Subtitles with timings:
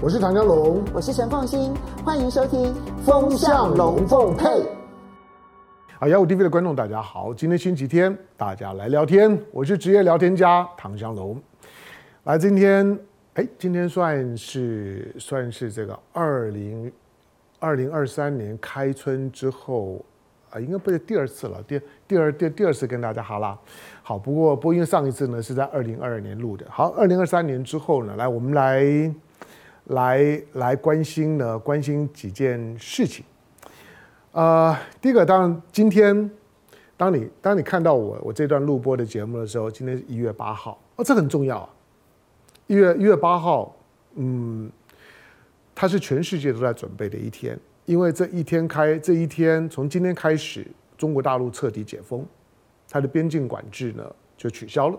[0.00, 2.72] 我是唐江龙，我是陈凤欣，欢迎收听
[3.04, 4.44] 《风向龙凤配》。
[5.98, 9.36] 啊，幺五 TV 的观众大家好，今天星期天，大家来聊天。
[9.50, 11.36] 我是职业聊天家唐江龙。
[12.22, 12.96] 来，今天
[13.34, 16.92] 哎，今天算是算是这个二零
[17.58, 20.00] 二零二三年开春之后
[20.50, 23.58] 啊，应该不是第二次了，第第二第第二次跟大家哈拉。
[24.04, 26.64] 好，不过不过因为上一次呢是在二零二二年录的。
[26.70, 29.12] 好，二零二三年之后呢，来我们来。
[29.88, 33.24] 来来关心呢，关心几件事情。
[34.32, 36.30] 呃，第一个，当然今天，
[36.96, 41.68] 当你当你看到我我这段录播的节目的时候，今天是一月八号，哦，这很重要啊。
[42.66, 43.74] 一月一月八号，
[44.14, 44.70] 嗯，
[45.74, 50.66] 它是全世界都在准备的一天，因为这一天开，这一天从今天开始，
[50.98, 52.26] 中国大陆彻底解封，
[52.90, 54.04] 它的边境管制呢
[54.36, 54.98] 就取消了。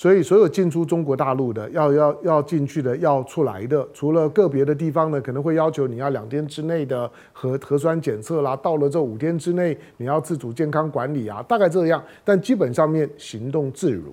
[0.00, 12.02] 所以，所有进出中国大陆的，要要要进去的，要出来的，除了个别的地方呢，可能会要求你要两天之内的核核酸检测啦，到了这五天之内，你要自主健康管理啊，大概这样。
[12.24, 14.04] 但基本上面行动自如。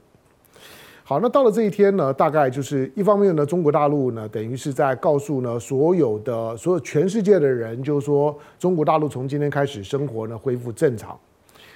[1.06, 11.18] 好，那到了这一天呢，大概就是一方面呢，中国大陆呢，等于是在告诉呢所有的所有全世界的人，就是说中国大陆从今天开始生活呢恢复正常。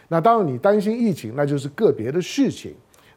[0.10, 2.74] 那当然，你担心疫情，那就是个别的事情。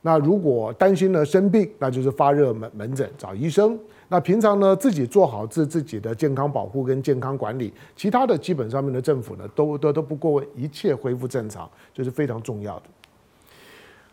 [0.06, 3.78] 那如果担心呢生病，那就是发热门门诊找医生。
[4.08, 12.82] 那平常呢自己做好自自己的健康保护跟健康管理，其他的基本上面的政府呢都都都不过问，一切恢复正常，这是非常重要的。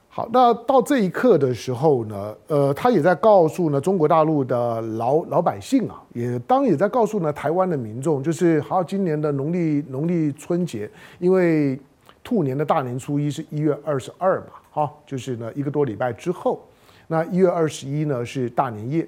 [0.08, 10.89] 好，那到这一刻的时候呢，呃，他也在告诉呢中国大陆的老老百姓啊，也当也在告诉呢台湾的民众，就是好今年的农历农历春节，
[11.20, 11.78] 因为
[12.23, 14.53] 兔年的大年初一是一月二十二嘛。
[14.73, 16.66] 好，就是呢一个多礼拜之后，
[17.08, 19.05] 那一月二十一呢是大年夜，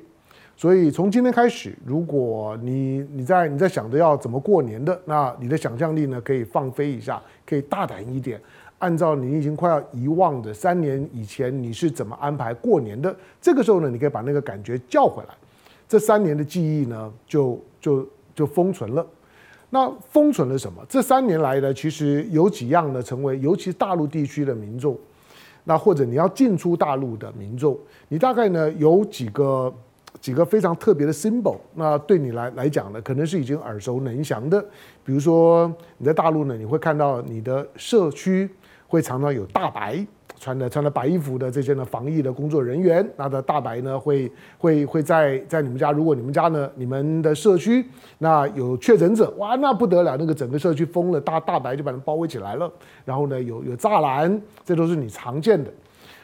[0.58, 8.38] 所以从今天开始，如果你你在你在想着要怎么过年的，那你的想象力呢可以放飞一下，可以大胆一点，
[8.80, 15.34] 按照你已经快要遗忘的三年以前你是怎么安排过年的，这个时候呢，你可以把那个感觉叫回来，
[15.88, 19.08] 这三年的记忆呢就就就封存了。
[19.70, 20.86] 那封存了什么？
[20.90, 24.98] 这三年来呢，其实有几样呢，成为尤其大陆地区的民众。
[25.66, 27.78] 那或者你要进出大陆的民众，
[28.10, 29.74] 你大概呢有几个
[30.20, 34.62] 几个非常特别的 symbol，那对你来来讲呢，可能是已经耳熟能详的。
[35.04, 38.50] 比如说你在大陆呢，你会看到你的社区
[38.88, 40.06] 会常常有大白。
[40.44, 47.86] 穿的穿的白衣服的这些呢，防疫的工作人员，那的大白呢，会会会在在你们家，如果你们家呢，你们的社区
[48.18, 52.70] 那有确诊者，哇，那不得了，那个整个社区封了，大大白就把人包围起来了。
[53.06, 55.72] 然后呢，有有栅栏，这都是你常见的。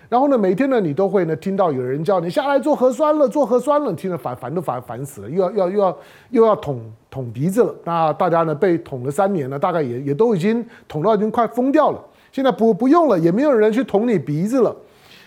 [0.10, 5.98] 然后呢，每天呢，你都会呢听到有人叫你下来做核酸了，做核酸了，听得烦烦都烦烦死了，又要要又要
[6.32, 7.74] 又要捅捅鼻子了。
[7.86, 12.04] 那大家呢被捅了三年了，大概也也都已经捅到已经快疯掉了。
[12.32, 14.76] 现在不不用了，也没有人去捅你鼻子了。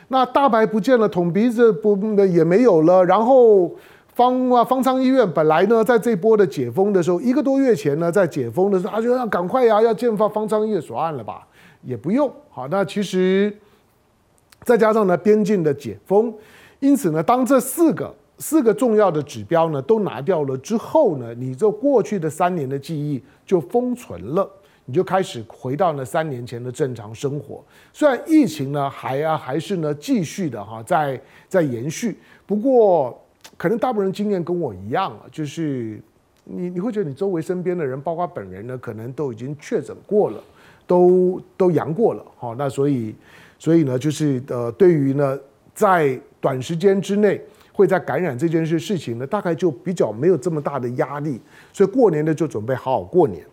[0.09, 3.03] 那大白不见了，捅鼻子不也没有了。
[3.05, 3.71] 然后
[4.15, 11.47] 方啊方舱医院本来呢，在这波的解封的时候，一个多月前呢，在解封的时候，啊就要赶快呀，要建发方舱医院锁案了吧？
[11.83, 12.31] 也不用。
[12.51, 13.57] 好，那其实
[14.65, 16.33] 再加上呢，边境的解封，
[16.81, 24.47] 因此呢，当这四个四个重要的指标呢都拿掉了之后呢，你这过去的三年的记忆就封存了。
[24.84, 33.16] 你就开始回到那三年前的正常生活，虽然疫情呢还啊还是呢继续的哈在在延续，不过
[33.56, 36.00] 可能大部分人经验跟我一样啊，就是
[36.44, 40.43] 你你会觉得你周围身边的人，包括本人呢，可能都已经确诊过了，
[40.84, 43.14] 都都阳过了哈，那所以
[43.60, 45.38] 所以呢就是呃对于呢
[45.72, 47.41] 在短时间之内
[47.72, 51.41] 会在感染这件事事情呢，大概就比较没有这么大的压力，
[51.72, 53.47] 所以过年呢就准备好好过年。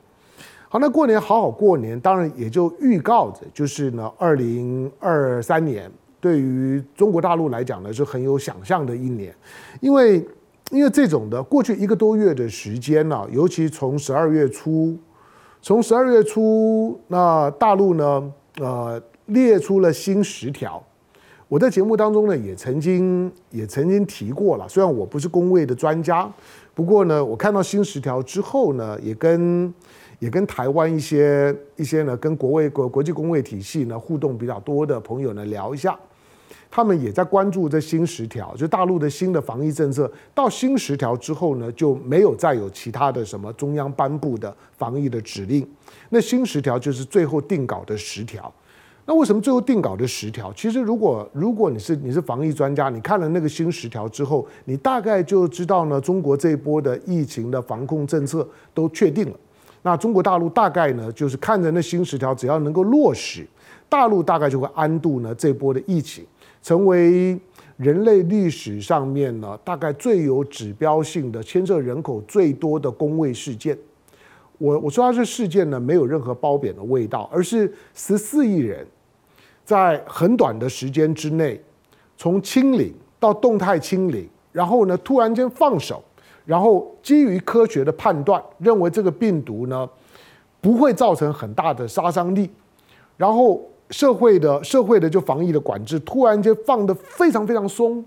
[0.71, 5.91] 好，那过年好好过年，当然也就预告着，就是呢，二零二三年
[6.21, 9.33] 对于中国大陆来讲呢，是很有想象的一年，
[9.81, 10.23] 因为
[10.69, 14.95] 因为这种的过去一个多月的时间呢，尤其从十二月初，
[15.59, 20.79] 从十二月初，那大陆呢，呃，列出了新十条，
[21.47, 26.31] 我在节目当中呢，也曾经也曾经提过了，虽然我不是公卫的专家，
[26.75, 29.73] 不过呢，我看到新十条之后呢，也跟
[30.19, 35.97] 也跟台湾一些一些呢，跟国卫国国际公卫体系呢互动比较多的朋友呢聊一下，
[36.69, 40.11] 他们也在关注这新十条，就大陆的新的防疫政策。
[40.35, 45.67] 到新十条之后呢，就没有再有其他的什么中央颁布的防疫的指令。
[46.09, 48.53] 那新十条就是最后定稿的十条。
[49.05, 50.53] 那为什么最后定稿的十条？
[50.53, 59.35] 其实如果如果你是你是防疫专家，你看了那个新十条之后，你大概就知道呢，中国这一波的疫情的防控政策都确定了。
[59.81, 63.45] 那中国大陆大概呢，就是看着那新十条，只要能够落实，
[63.87, 66.25] 大陆大概就会安度呢这波的疫情，
[66.61, 67.39] 成为
[67.77, 73.77] 人类历史上面呢大概最有指标性的牵涉人口最多的公卫事件。
[74.57, 78.85] 我我说它这事件呢，没有任何褒贬的味道，而是十四亿人。
[79.63, 81.61] 在很短的时间之内，
[82.17, 86.03] 从清零到动态清零，然后呢，突然间放手，
[86.49, 89.87] 然后基于科学的判断，认为这个病毒呢
[90.59, 92.49] 不会造成很大的杀伤力，
[93.17, 93.61] 然后
[93.91, 98.03] 社会的社会的就防疫的管制突然间放得非常非常松，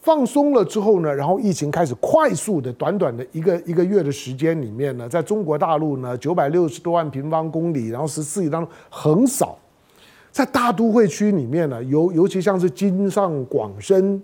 [0.00, 9.58] 放松了之后呢，然后疫情开始快速的短短的一个一个月的时间里面呢，在中国大陆呢九百六十多万平方公里，然后十四亿当中横扫。
[10.32, 14.20] 在大都会区里面呢，尤尤其像是京上广深，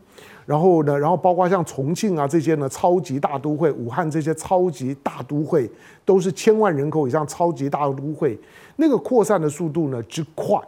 [0.46, 5.70] 然后呢，然后包括像重庆啊这些呢，超级大都会，武汉这些超级大都会，
[6.06, 8.38] 都是千万人口以上超级大都会，
[8.76, 10.58] 那个扩散的速度呢之快。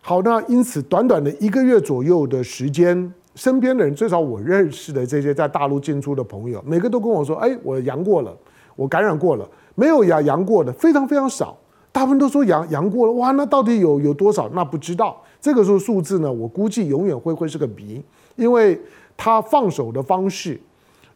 [0.00, 8.34] 好，那因此短短的一个月左右的时间，身边的人，最少我认识的这些在大陆进出的朋友，每个都跟我说：“哎，我阳过了，
[8.74, 9.46] 我感染过了。”
[9.76, 11.56] 没有阳阳过的非常非常少。
[11.90, 14.48] 大部分都说阳阳过了，哇，那到底有有多少？
[14.50, 15.20] 那不知道。
[15.40, 18.02] 这个时候数字呢，我估计永远会会是个谜，
[18.36, 18.80] 因为
[19.16, 20.60] 他放手的方式，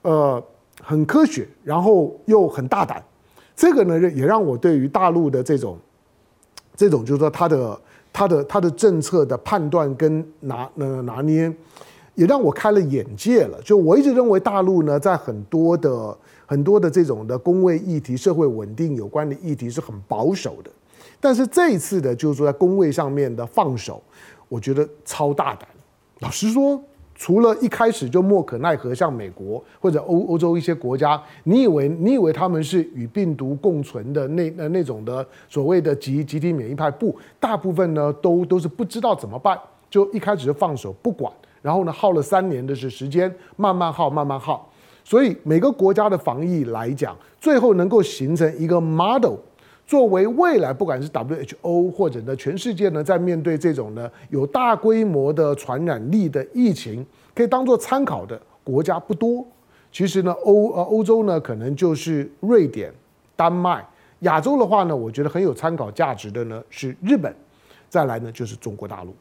[0.02, 0.42] 呃，
[0.80, 3.02] 很科学，然后又很大胆。
[3.54, 5.76] 这个呢，也让我对于大陆的这种，
[6.74, 7.80] 这种就是说他的
[8.12, 11.52] 他的他的政策的判断跟拿呃拿捏，
[12.14, 13.60] 也让我开了眼界了。
[13.62, 16.16] 就我一直认为大陆呢，在很多的。
[16.44, 20.70] 很多的这种的公卫议题、社会稳定有关的议题是很保守的，
[21.18, 24.02] 但是这一次的，就是说在公卫上面的放手，
[24.50, 25.66] 我觉得超大胆。
[26.18, 26.78] 老实说，
[27.14, 41.32] 除了一开始就莫可奈何，像美国或者欧欧洲一些国家，你以为你以为他们是与病毒共存的那那那种的所谓的集集体免疫派，不，大部分呢都都是不知道怎么办，就一开始就放手不管，
[41.62, 44.68] 然后呢耗了三年的是时间，慢慢耗，慢慢耗。
[45.04, 49.34] 所以每个国家的防疫来讲，最后能够形成一个 model，
[49.84, 57.04] 作为未来不管是 WHO 或者呢全世界呢，在面对这种呢有大规模的传染力的疫情，
[57.34, 59.44] 可以当做参考的国家不多。
[59.90, 62.92] 其实呢，欧呃欧洲呢可能就是瑞典、
[63.34, 63.80] 丹麦；
[64.20, 67.34] 亚洲的话呢，我觉得很有参考价值的呢是日本，
[67.88, 69.12] 再来呢就是中国大陆。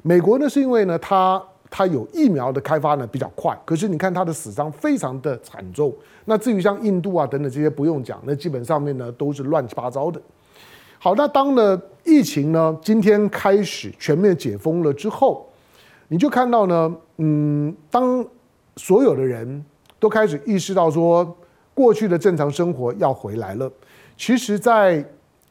[0.00, 1.42] 美国呢是因为呢它。
[1.74, 5.90] 它有疫苗的开发呢比较快，可是你看它的死伤非常的惨重。
[6.26, 10.20] 那至于像印度啊等等这些不用讲，那基本上面呢都是乱七八糟的。
[10.98, 15.48] 好，那当呢疫情呢今天开始全面解封了之后，
[16.08, 18.22] 你就看到呢，嗯，当
[18.76, 19.64] 所有的人
[19.98, 21.34] 都开始意识到说
[21.72, 23.72] 过去的正常生活要回来了，
[24.18, 25.02] 其实在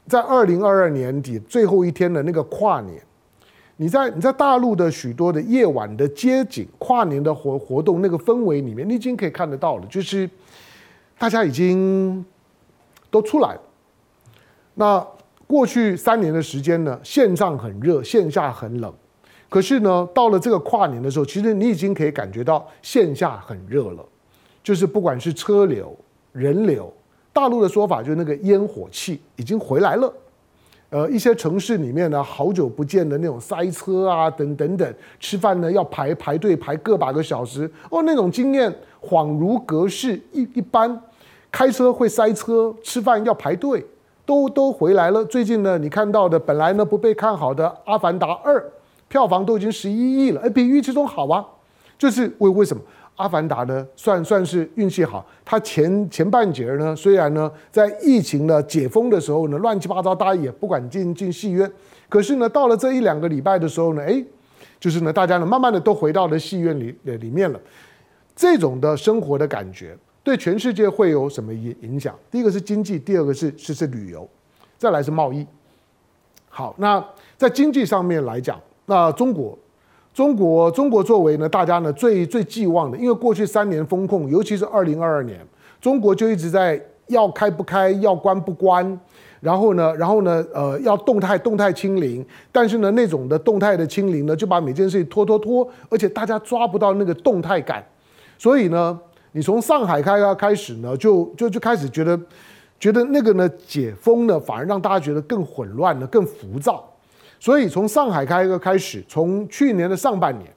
[0.06, 3.02] 在二零二二年底最后一天的那个跨年。
[3.82, 10.30] 你在你在大陆的许多的夜晚的街景、跨年的活活动那个氛围里面，你已经可以看得到了，就是
[11.18, 12.24] 大家已经
[13.10, 13.62] 都出来了。
[14.76, 15.04] 那
[15.48, 18.94] 过去三年的时间呢，线上很热，线下很冷。
[19.50, 24.06] 可是呢，到了这个跨年的时候，其实你已经可以感觉到线下很热了，
[24.62, 25.98] 就是不管是车流、
[26.34, 26.94] 人流，
[27.34, 30.14] 大陆的说法就是那个烟火气已经回来了。
[30.92, 38.70] 呃，一些城市里面呢，好久不见的那种塞车啊，等等等，吃饭呢要排排队排个把个小时哦，那种经验
[39.02, 41.02] 恍如隔世一一般。
[41.50, 43.86] 开车会塞车，吃饭要排队，
[44.26, 45.24] 都都回来了。
[45.24, 48.60] 最近呢，你看到的本来呢不被看好的《阿凡达二》，
[49.08, 51.46] 票房都已经十一亿了，哎，比预期中好啊，
[51.98, 52.82] 就是为为什么？
[53.22, 55.26] 阿凡达呢，算算是运气好。
[55.46, 61.72] 它前前半截呢，虽然呢在疫情的解封的时候呢，乱七八糟，大家也不敢进进戏院。
[62.10, 64.24] 可是呢，到了这一两个礼拜的时候呢，哎，
[64.80, 67.60] 就是呢，大家呢慢慢的都回到了戏院里里面了。
[68.36, 72.18] 这种的生活的感觉，对全世界会有什么影影响？
[72.32, 74.28] 第一个是经济，第二个是是是旅游，
[74.78, 75.46] 再来是贸易。
[76.50, 77.02] 好，那
[77.38, 79.58] 在经济上面来讲，那中国。
[80.14, 85.40] 中国，中国作为呢，大家呢最最寄望的，因为过去三年封控，尤其是二零二二年，
[85.80, 89.00] 中国就一直在要开不开，要关不关，
[89.40, 97.82] 然后呢，然后呢，呃，要动态动态清零，但是呢，那种的动态的清零呢，就把每件事情拖拖拖，而且大家抓不到那个动态感，
[98.38, 99.00] 所以呢，
[99.32, 102.20] 你从上海开开开始呢，就就就开始觉得，
[102.78, 106.86] 觉得那个呢解封呢，反而让大家觉得更混乱了，更浮躁。
[107.42, 110.48] 所以从上海开个开始，从去年的上半年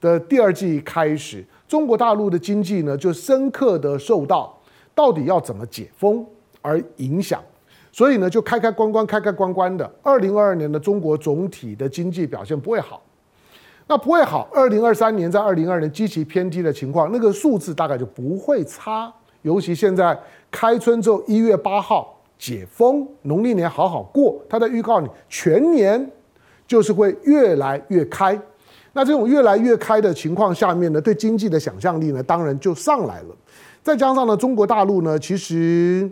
[0.00, 4.56] 的第二季开始，中国大陆的经济呢就深刻的受到
[4.94, 6.24] 到底要怎么解封
[6.62, 7.42] 而影响，
[7.90, 9.90] 所以呢就开开关关开开关关的。
[10.00, 13.02] 二零二二年的中国总体的经济表现不会好，
[13.88, 14.48] 那不会好。
[14.54, 19.12] 二零二三年在二零二二年极其偏低的情况，那个数字大概就不会差。
[19.42, 20.16] 尤其现在
[20.52, 26.08] 开春之后，一月八号解封，农历年好好过，他在预告你全年
[26.68, 28.40] 就是会越来越开。
[28.92, 33.36] 那这种越来越开的情况下面呢，对经济的想象力呢，当然就上来了。
[33.82, 36.08] 再加上呢，中国大陆呢，其实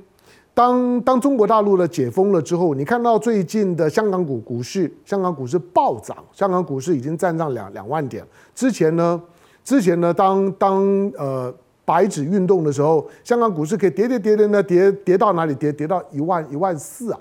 [0.55, 8.27] 当 当中国大陆呢解封了之后，你看到最近的香港股股市，香港股市暴涨，香港股市已经站上两两万点。
[8.55, 9.23] 之前呢，
[9.63, 11.55] 之前呢，当当呃。
[11.87, 15.55] 白纸运动的时候，香港股市可以跌跌跌跌呢，跌跌到哪里？
[15.55, 17.21] 跌跌到一万一万四啊！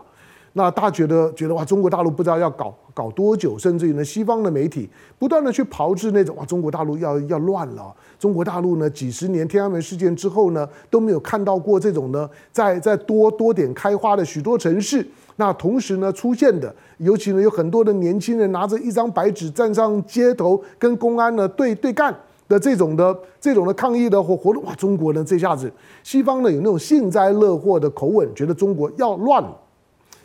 [0.54, 7.94] 那大家觉得觉得哇，中国大陆不知道要搞搞多久，甚至于呢，西方的媒体不断的去炮制那种哇，中国大陆要要乱了。
[8.18, 15.06] 中国大陆呢，几十年天安门事件之后呢，都没有看到过这种呢，在在多多点开花的许多城市。
[15.36, 22.16] 那同时呢，出现的，尤其呢，有很多的年轻人拿着一张白纸站上街头，跟公安呢对对干。
[22.48, 24.76] 的这种的这种的抗议的活活动，哇！
[24.76, 25.72] 中国呢这下子，
[26.04, 29.58] 西方呢有那种幸灾乐祸的口吻，觉得中国要乱了。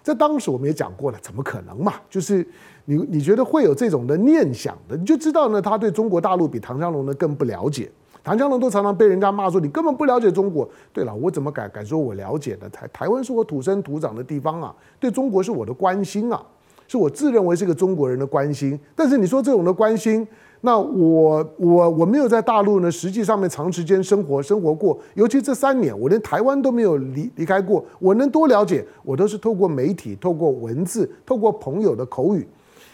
[0.03, 1.95] 在当时我们也讲过了，怎么可能嘛？
[2.09, 2.47] 就是
[2.85, 7.91] 你你觉得会有这种的念想的，你就知道呢，他对中国大陆比唐湘龙呢更不了解。
[8.23, 10.69] 唐湘龙都常常被人家骂说，你根本不了解中国。
[10.93, 12.69] 对了，我怎么敢敢说我了解的？
[12.69, 16.43] 台台湾是我土生土长的地方啊，对中国是我的关心啊，
[16.87, 18.79] 是我自认为是个中国人的关心。
[18.95, 20.27] 但是你说这种的关心。
[20.63, 27.83] 那我我我没有在大陆呢，实际上面长时间生活生活过，尤其这三年，我连台湾都没有离离开过。
[27.99, 32.47] 我能多了解，我都是透过媒体、透过文字、透过朋友的口语。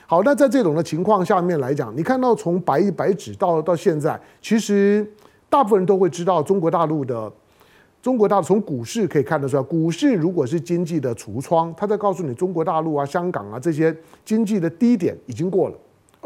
[0.06, 5.04] 好，那在这种的情况下面来讲，你看到从白白纸到到现在，其实
[5.50, 7.32] 大部分人都会知道中国大陆的
[8.00, 13.92] 中国大陆从股市可以看得出来，股市如果是经济的橱窗，它在告诉你中国大陆啊、香港啊这些
[14.24, 15.74] 经济的低点已经过了。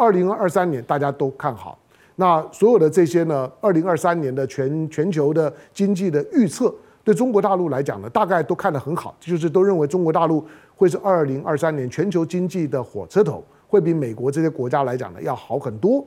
[0.00, 1.78] 二零二三年大家都看好，
[2.16, 10.42] 那所有的这些呢，二零二三年的全全球的经济的预测，对中国大陆来讲呢，大概都看得很好，就是都认为中国大陆
[10.74, 16.02] 会是二零二三年全球经济的火车头，会比美国这些国家来讲呢要好很多。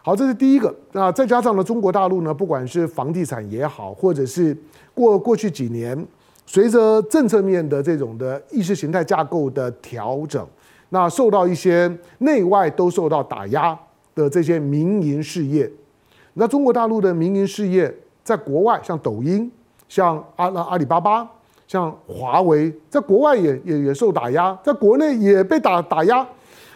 [0.00, 0.72] 好，这是第一个。
[0.92, 4.56] 那再加上呢，中国大陆呢，不管是房地产也好，或者是
[4.94, 6.06] 过过去几年
[6.46, 10.46] 随着政策面的这种的意识形态架构的调整。
[10.94, 13.76] 那受到一些内外都受到打压
[14.14, 15.68] 的这些民营事业，
[16.34, 19.50] 那中国大陆的民营事业在国外，像抖音、
[19.88, 21.28] 像阿拉阿里巴巴、
[21.66, 26.24] 像华为，在国外也也也受打压，在国内也被打打压。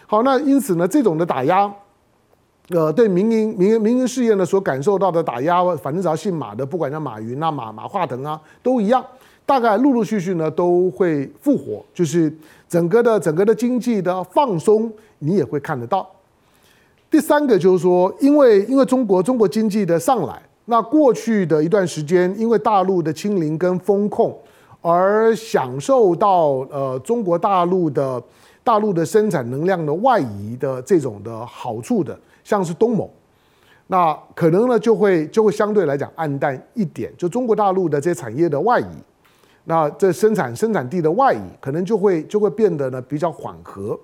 [0.05, 1.73] 好，那因此呢，这种的打压，
[2.71, 9.01] 呃，对民营民营民营事业呢所感受到的打压，反正只要姓马的，不管叫马云啊、马马化腾啊，都一样。
[9.49, 12.31] 大概陆陆续续呢都会复活，就是
[12.67, 16.07] 整个的整个的经济的放松，你也会看得到。
[17.09, 24.37] 第三个就是说，因为因为中国中国经济的上来，那过去的一段时间，因为大陆的清零跟风控
[24.81, 28.21] 而享受到呃中国大陆的
[28.63, 33.09] 大陆的生产能量的外移的这种的好处的，像是东盟，
[33.87, 38.85] 那可能呢就会就会相对来讲暗淡一点，就中国大陆的这些产业的外移。
[39.69, 43.95] 那这生产生产地的外移可能就会就会变得呢比较缓和，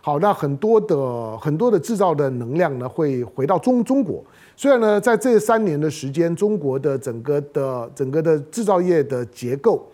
[0.00, 4.22] 好，那很多的很多的制造的能量呢会回到中中国。
[4.54, 9.84] 虽然呢在这三年的时间，中国的整个的整个的制造业的结构，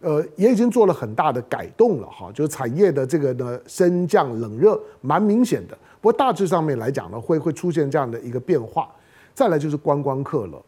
[0.00, 5.78] 呃，也已经做了很大的改动了哈，就是产业的这个呢升降冷热蛮明显的。
[6.00, 8.88] 不过大致上面来讲呢，会会出现这样的一个变化。
[9.32, 10.60] 再来就是观光客了，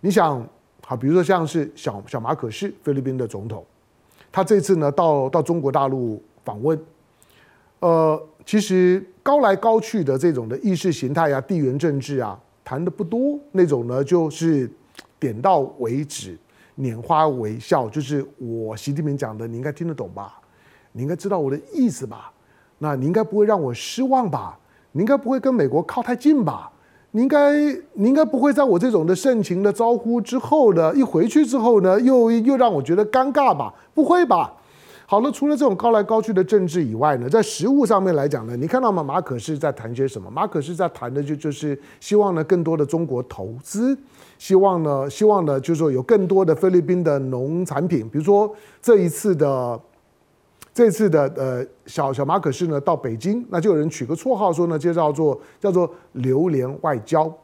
[0.00, 0.46] 你想。
[0.88, 3.66] 好，比如说像是小小马可是，菲律宾的总统，
[4.30, 6.80] 他这次呢到到中国大陆访问，
[7.80, 14.70] 呃，其实高来高去的这种的意识形态啊、地缘政治啊，谈的不多，那种呢就是
[15.18, 16.38] 点到为止，
[16.78, 20.40] 拈花微笑，就是我习近平讲的，你应该听得懂吧？
[20.92, 22.32] 你应该知道我的意思吧？
[22.78, 24.56] 那你应该不会让我失望吧？
[24.92, 26.70] 你应该不会跟美国靠太近吧？
[27.16, 27.50] 你应该，
[27.94, 33.72] 你应该不会在我这种的盛情的招呼之后呢，一回去之后呢，又又让我觉得尴尬吧？
[33.94, 34.52] 不会吧？
[35.06, 39.02] 好了，除了这种高来高去的政治以外呢，在实物上面来讲呢，你看到吗？
[39.02, 40.30] 马可是在谈些什么？
[40.30, 43.96] 马可是在谈的就就是希望呢，更多的中国投资，
[44.36, 49.80] 希望呢，希望呢，就是说有更多的菲律宾的农产品，比如说这一次的。
[50.76, 57.34] 这次的呃小小马可仕呢到北京，那就有人取个绰号说呢，就叫做叫做榴莲外交。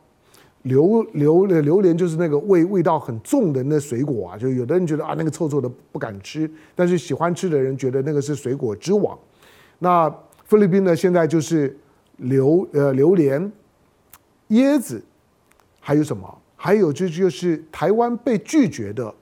[0.65, 9.19] 榴榴榴莲就是那个味味道很重的那水果啊，就有的人觉得啊那个臭臭的不敢吃，但是喜欢吃的人觉得那个是水果之王。
[9.79, 11.75] 那菲律宾呢现在就是
[12.19, 13.51] 榴呃榴莲、
[14.51, 15.03] 椰子，
[15.81, 16.39] 还有什么？
[16.55, 19.15] 还有就就是台湾被拒绝的。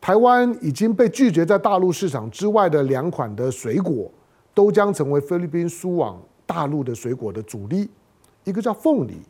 [0.00, 4.10] 台湾已经被拒绝在大陆市场之外的两款的水果，
[4.54, 7.90] 都将成为菲律宾输往大陆的水果的主力。
[8.44, 9.20] 一个叫凤梨，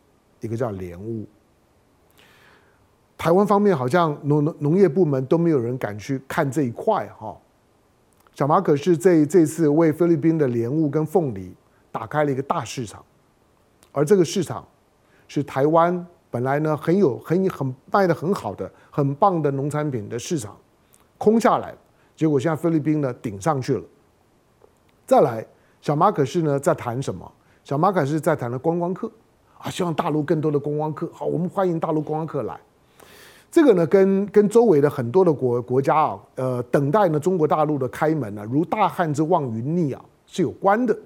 [0.40, 1.26] 一个叫莲雾。
[3.16, 7.36] 台湾方面好像农农业部门都没有人敢去看这一块哈。
[8.34, 11.52] 小马可是这这次为菲律宾的莲雾跟凤梨
[11.90, 13.04] 打开了一个大市场，
[13.90, 14.64] 而这个市场
[15.26, 16.06] 是台湾。
[16.30, 20.56] 本来呢很有很很卖的很好的很棒的农产品的市场
[21.18, 21.72] 空下来，
[22.16, 23.84] 结果现在菲律宾呢顶上去了。
[25.06, 25.46] 再来，
[25.80, 27.30] 小马可是呢在谈什么？
[27.62, 29.08] 小马可是在谈的观光客
[29.56, 31.08] 啊，希望大陆更多的观光客。
[31.12, 32.58] 好，我们欢迎大陆观光客来。
[33.52, 40.98] 这个呢跟跟周围的很多的国国家啊，呃，等待呢中国大陆的开门呢，如大旱之望云逆啊是有关的。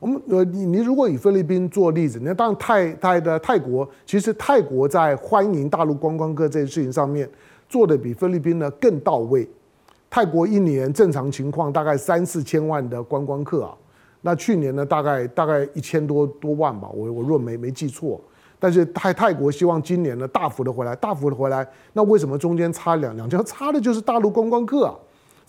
[0.00, 7.28] 我们呃，你你如果以菲律宾做例子，那当然泰泰的泰国，其实泰国在欢迎大陆观光客这件事情上面
[7.68, 9.46] 做的比菲律宾呢更到位。
[10.08, 13.76] 泰国一年正常情况大概三四千万的观光客啊，
[14.22, 18.18] 那去年呢大概大概一千多多万吧，我我若没没记错。
[18.58, 23.38] 但是泰泰国希望今年呢大幅的回来，大幅的回来，那为什么中间差两两千？
[23.44, 24.94] 差的就是大陆观光客啊。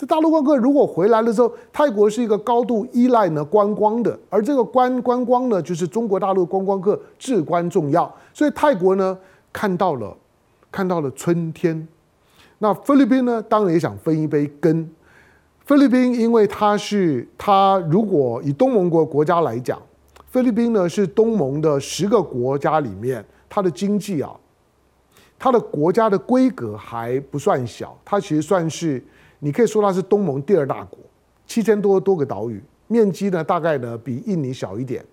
[0.02, 8.12] 这大陆观光客如果回来的时候，泰国是一个高度依赖呢观光的，而这个观观光呢，就是中国大陆观光客至关重要。
[8.34, 9.16] 所以泰国呢
[9.54, 10.18] 看到了，
[10.72, 11.88] 看到了春天。
[12.58, 14.90] 那菲律宾呢，当然也想分一杯羹。
[15.66, 19.80] 菲律宾因为它是它，如果以东盟国国家来讲，
[20.26, 24.32] 菲律宾呢是东盟的十个国家里面，它的经济啊，
[25.38, 29.00] 它的国家的规格还不算小，它其实算是。
[29.44, 31.00] 你可以说它是东盟第二大国，
[31.48, 35.04] 七千多多个岛屿，面积呢大概呢比印尼小一点。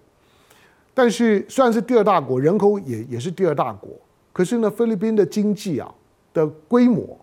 [0.92, 3.88] 但是虽然是第二大国，人口也也是第二大国，
[4.30, 5.94] 可是呢，菲律宾的经济啊
[6.34, 7.16] 的规模，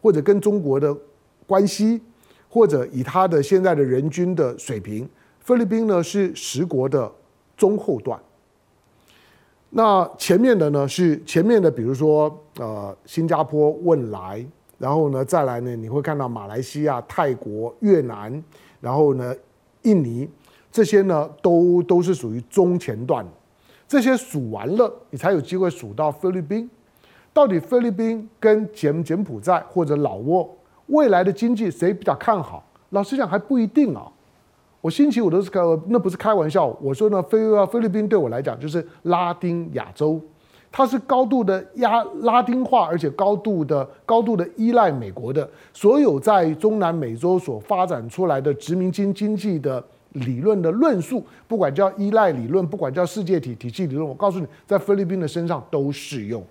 [0.00, 0.96] 或者跟中国的
[1.48, 2.00] 关系，
[2.48, 5.08] 或者以它的现在的人均的水平，
[5.40, 7.10] 菲律宾呢是十国的
[7.56, 8.16] 中后段。
[9.70, 14.46] 那前面的呢是前面的，比如说呃新加坡、汶莱。
[14.82, 18.42] 然后呢，再来呢，你会看到马来西亚、泰国、越南，
[18.80, 19.32] 然后呢，
[19.82, 20.28] 印尼
[20.72, 23.24] 这些呢，都都是属于中前段。
[23.86, 26.68] 这些数完了，你才有机会数到菲律宾。
[27.32, 30.50] 到底菲律宾跟柬柬埔寨或者老挝
[30.86, 32.64] 未来的经济谁比较看好？
[32.90, 34.10] 老实讲还不一定啊。
[34.80, 36.66] 我星期五都是开，那不是开玩笑。
[36.82, 40.20] 我说呢，菲菲律宾对我来讲就是拉丁亚洲。
[40.74, 56.42] 它是高度的压拉丁化，而且高度的高度的依赖美国的所有在中南美洲所发展出来的殖民经经济的理论的论述，不管叫依赖理论，不管叫世界体体系理论，我告诉你，在菲律宾的身上都适用。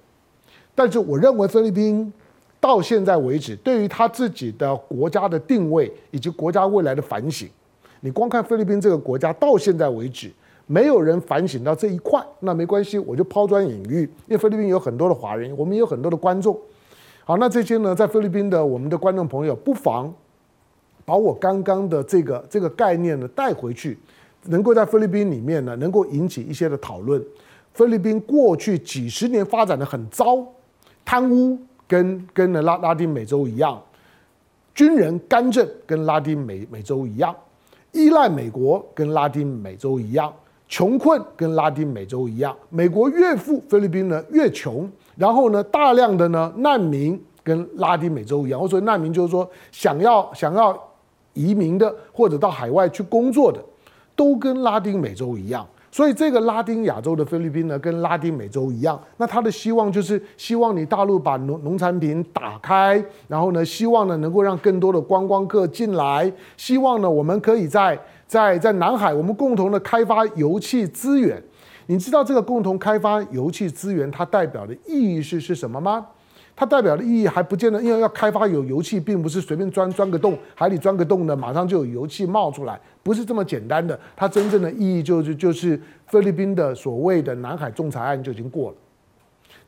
[0.76, 2.14] 但是我认为菲律宾
[2.60, 7.50] 到现在为止，对于他自己的国家的定位以及国家未来的反省，
[8.02, 10.32] 你光看菲律宾这个国家到现在为止。
[10.72, 14.04] 没有人反省到这一块，那没关系，我就抛砖引玉。
[14.04, 16.58] 因为菲律宾有很多的华人，我们也有很多的观众。
[17.26, 20.14] 好，那这些呢，在菲律宾的我们的观众朋友，不妨
[21.04, 24.00] 把我刚刚的这个这个概念呢带回去，
[24.46, 27.22] 能够在菲律宾里面呢，能够引起一些的讨论。
[27.74, 30.38] 菲律宾过去几十年发展的很糟，
[31.04, 33.84] 贪污跟跟呢拉拉丁美洲一样，
[34.74, 37.36] 军人干政跟拉丁美美洲一样，
[37.92, 40.34] 依赖美国跟拉丁美洲一样。
[40.72, 44.90] 穷困跟拉丁美洲一样，美国越富，菲律宾呢越穷。
[45.18, 48.60] 然后呢，大量的呢难民跟拉丁美洲一样。
[48.60, 50.82] 我说难民就是说想要想要
[51.34, 53.60] 移民的，或者到海外去工作的，
[54.16, 55.68] 都跟拉丁美洲一样。
[55.92, 58.98] 所以这个拉丁亚洲的菲律宾呢，跟拉丁美洲一样。
[59.18, 68.00] 那他的希望就是希望你大陆把农农产品打开，然后呢，希望呢能够让更多的观光客进来，希望呢我们可以在。
[68.32, 71.44] 在在南海，我们共同的开发油气资源。
[71.88, 76.08] 你知道这个共同开发油气资源，它代表的意义是是什么吗？
[76.56, 84.00] 它代表的意义还不见得，因为要开发有油气，并不是随便钻钻个洞，海里钻个洞呢，马上就有油气冒出来，不是这么简单的。
[84.16, 88.78] 它真正的意义就是就是菲律宾的所谓的南海仲裁案就已经过了。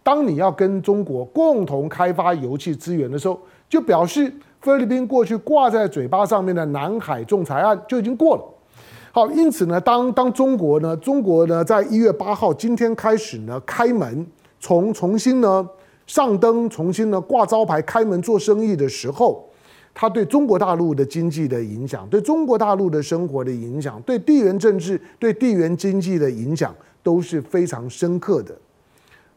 [0.01, 4.31] 当你要跟中国共同开发油气资源的时候，就表示。
[4.63, 8.43] 菲律宾过去挂在嘴巴上面的南海仲裁案就已经过了。
[9.11, 14.25] 好，因此呢，当当中国呢，中国呢，在一月八号今天开始呢，开门
[14.61, 15.67] 从重新呢
[16.07, 19.45] 上灯，重新呢挂招牌，开门做生意的时候，
[19.93, 26.73] 它对中国大陆的经济的影响，对中国大陆的生活的影响，对地缘政治、对地缘经济的影响
[27.03, 28.55] 都是非常深刻的。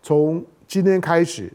[0.02, 1.52] 从今天开始，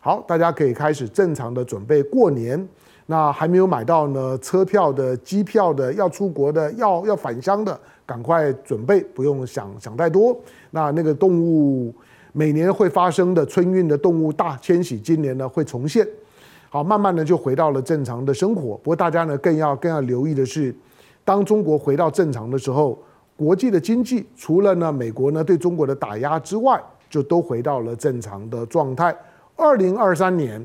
[0.00, 2.66] 好，大家可以开始正常的准备过年。
[3.10, 10.38] 那还没有买到呢车票的、机票的、要出国的、要要返乡的，赶快准备，不用想想太多。
[10.70, 11.92] 那那个动物
[12.32, 16.06] 每年会发生的春运的动物大迁徙，今年呢会重现。
[16.68, 18.76] 好，慢慢的就回到了正常的生活。
[18.76, 20.72] 不过大家呢更要更要留意的是，
[21.24, 22.96] 当中国回到正常的时候，
[23.36, 29.12] 国际的经济除了呢美国呢对中国的打压之外，就都回到了正常的状态。
[29.56, 30.64] 二零二三年。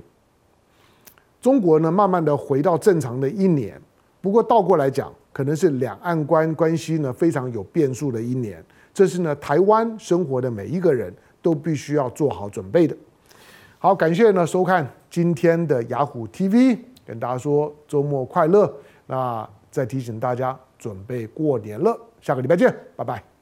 [1.45, 3.79] 中国呢，慢慢的回到正常的一年，
[4.19, 12.97] 不过倒过来讲，可能是两岸关关系呢非常有变数的一年，这是呢台湾生活的每一个人都必须要做好准备的。
[13.77, 18.73] 好，感谢呢收看今天的雅虎 TV，跟大家说周末快乐。
[19.05, 23.34] 那再提醒大家准备过年了，下个礼拜见，拜拜。